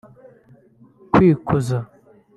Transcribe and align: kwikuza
kwikuza 1.11 1.77